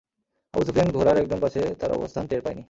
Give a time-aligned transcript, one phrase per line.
[0.53, 2.59] Abu Sufyan ঘোড়ার একদম কাছে তাঁর অবস্থান টের পায়নি।